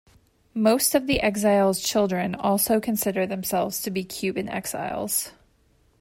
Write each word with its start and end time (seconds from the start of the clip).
Most 0.55 0.95
of 0.95 1.05
the 1.05 1.19
exiles' 1.19 1.79
children 1.79 2.33
also 2.33 2.79
consider 2.79 3.27
themselves 3.27 3.83
to 3.83 3.91
be 3.91 4.03
Cuban 4.03 4.49
exiles. 4.49 5.31